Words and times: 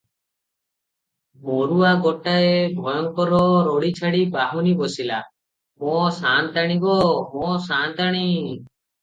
ମରୁଆ 1.49 1.91
ଗୋଟାଏ 2.05 2.55
ଭୟଙ୍କର 2.77 3.41
ରଡ଼ି 3.67 3.93
ଛାଡ଼ି 4.01 4.23
ବାହୁନି 4.37 4.73
ବସିଲା 4.81 5.21
--"ମୋ 5.29 6.01
ସାଆନ୍ତଣି 6.17 6.81
ଗୋ; 6.89 6.99
ମୋ 7.37 7.55
ସାଆନ୍ତାଣି! 7.69 8.27